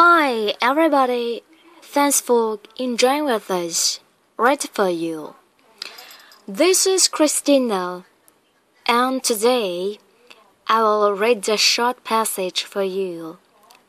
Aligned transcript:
Hi, 0.00 0.54
everybody. 0.62 1.42
Thanks 1.82 2.20
for 2.20 2.60
enjoying 2.78 3.24
with 3.24 3.50
us. 3.50 3.98
Right 4.36 4.62
for 4.72 4.88
you. 4.88 5.34
This 6.46 6.86
is 6.86 7.08
Christina, 7.08 8.04
and 8.86 9.24
today 9.24 9.98
I 10.68 10.84
will 10.84 11.14
read 11.14 11.48
a 11.48 11.56
short 11.56 12.04
passage 12.04 12.62
for 12.62 12.84
you. 12.84 13.38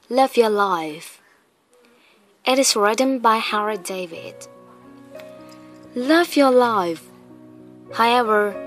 Love 0.10 0.36
your 0.36 0.50
life. 0.50 1.22
It 2.44 2.58
is 2.58 2.76
written 2.76 3.20
by 3.20 3.38
Henry 3.38 3.78
David. 3.78 4.48
Love 5.94 6.36
your 6.36 6.50
life. 6.50 7.04
However, 7.94 8.58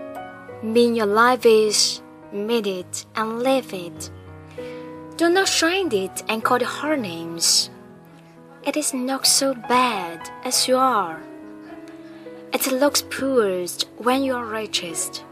mean 0.62 0.94
your 0.94 1.10
life 1.10 1.44
is, 1.44 2.02
meet 2.32 2.68
it 2.68 3.04
and 3.16 3.42
live 3.42 3.74
it. 3.74 4.12
Do 5.22 5.30
not 5.30 5.46
shine 5.46 5.94
it 5.94 6.24
and 6.28 6.42
call 6.42 6.56
it 6.56 6.62
hard 6.64 6.98
names. 6.98 7.70
It 8.64 8.76
is 8.76 8.92
not 8.92 9.24
so 9.24 9.54
bad 9.54 10.28
as 10.44 10.66
you 10.66 10.76
are. 10.76 11.22
It 12.52 12.66
looks 12.72 13.02
poorest 13.02 13.86
when 13.98 14.24
you 14.24 14.34
are 14.34 14.44
richest. 14.44 15.22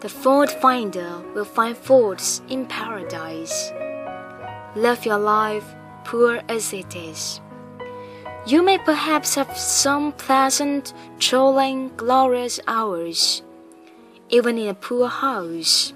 The 0.00 0.08
fault 0.08 0.50
finder 0.50 1.22
will 1.36 1.44
find 1.44 1.76
faults 1.76 2.42
in 2.48 2.66
paradise. 2.66 3.70
Love 4.74 5.06
your 5.06 5.18
life, 5.18 5.72
poor 6.02 6.42
as 6.48 6.72
it 6.72 6.96
is. 6.96 7.40
You 8.44 8.60
may 8.60 8.78
perhaps 8.78 9.36
have 9.36 9.56
some 9.56 10.10
pleasant, 10.14 10.94
trolling, 11.20 11.92
glorious 11.96 12.58
hours, 12.66 13.42
even 14.30 14.58
in 14.58 14.66
a 14.66 14.74
poor 14.74 15.06
house. 15.06 15.92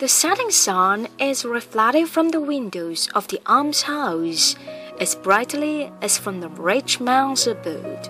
The 0.00 0.08
setting 0.08 0.50
sun 0.50 1.06
is 1.20 1.44
reflected 1.44 2.08
from 2.08 2.30
the 2.30 2.40
windows 2.40 3.08
of 3.14 3.28
the 3.28 3.40
almshouse 3.46 4.56
as 4.98 5.14
brightly 5.14 5.92
as 6.02 6.18
from 6.18 6.40
the 6.40 6.48
rich 6.48 6.98
man's 6.98 7.46
abode. 7.46 8.08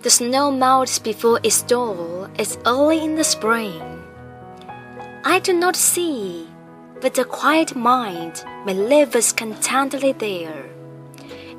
The 0.00 0.08
snow 0.08 0.50
melts 0.50 0.98
before 0.98 1.38
its 1.42 1.60
door 1.60 2.30
as 2.38 2.56
early 2.64 3.04
in 3.04 3.16
the 3.16 3.24
spring. 3.24 3.82
I 5.22 5.38
do 5.38 5.52
not 5.52 5.76
see, 5.76 6.48
but 7.02 7.18
a 7.18 7.24
quiet 7.26 7.76
mind 7.76 8.42
may 8.64 8.72
live 8.72 9.14
as 9.14 9.34
contentedly 9.34 10.12
there, 10.12 10.64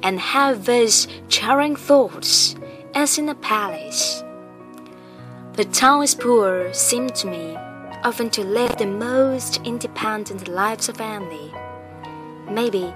and 0.02 0.20
have 0.20 0.68
as 0.68 1.08
cheering 1.30 1.76
thoughts 1.76 2.56
as 2.96 3.20
in 3.20 3.30
a 3.30 3.36
palace. 3.36 4.24
The 5.53 5.66
town 5.66 6.02
is 6.02 6.16
poor, 6.16 6.74
seemed 6.74 7.14
to 7.18 7.28
me 7.28 7.56
often 8.03 8.30
to 8.31 8.44
live 8.44 8.78
the 8.78 8.86
most 8.86 9.62
independent 9.64 10.48
lives 10.48 10.90
of 10.90 11.02
any. 11.02 11.53
Maybe 12.50 12.94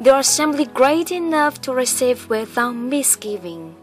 they 0.00 0.10
are 0.10 0.22
simply 0.22 0.64
great 0.66 1.10
enough 1.10 1.60
to 1.62 1.72
receive 1.72 2.28
without 2.30 2.72
misgiving. 2.72 3.74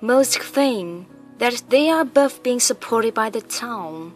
Most 0.00 0.38
think 0.38 1.08
that 1.38 1.62
they 1.68 1.90
are 1.90 2.00
above 2.00 2.42
being 2.42 2.60
supported 2.60 3.14
by 3.14 3.30
the 3.30 3.40
town, 3.40 4.12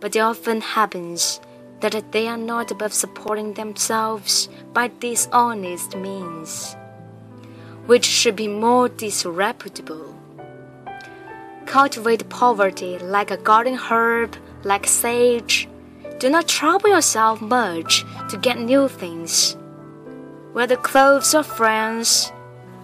but 0.00 0.14
it 0.14 0.20
often 0.20 0.60
happens 0.60 1.40
that 1.80 2.12
they 2.12 2.28
are 2.28 2.36
not 2.36 2.70
above 2.70 2.92
supporting 2.92 3.54
themselves 3.54 4.48
by 4.72 4.88
dishonest 4.88 5.96
means, 5.96 6.76
which 7.86 8.04
should 8.04 8.36
be 8.36 8.48
more 8.48 8.88
disreputable. 8.88 10.14
Cultivate 11.66 12.28
poverty 12.28 12.98
like 12.98 13.30
a 13.30 13.36
garden 13.36 13.74
herb 13.74 14.36
like 14.64 14.86
sage. 14.86 15.68
Do 16.18 16.30
not 16.30 16.48
trouble 16.48 16.90
yourself 16.90 17.40
much 17.40 18.04
to 18.28 18.36
get 18.36 18.58
new 18.58 18.88
things. 18.88 19.56
Wear 20.54 20.66
the 20.66 20.76
clothes 20.76 21.34
of 21.34 21.46
friends, 21.46 22.30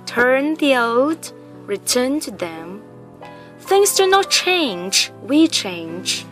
turn 0.07 0.55
the 0.55 0.77
old, 0.77 1.33
return 1.67 2.21
to 2.21 2.31
them. 2.31 2.83
Things 3.61 3.95
do 3.95 4.07
not 4.09 4.31
change, 4.31 5.13
we 5.23 5.47
change. 5.49 6.25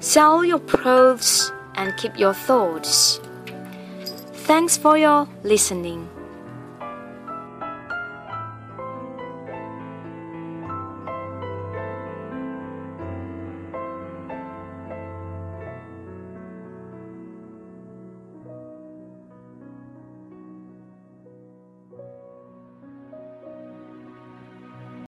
Sell 0.00 0.44
your 0.44 0.60
clothes 0.60 1.52
and 1.74 1.96
keep 1.96 2.18
your 2.18 2.34
thoughts. 2.34 3.20
Thanks 4.46 4.76
for 4.76 4.96
your 4.96 5.28
listening. 5.42 6.08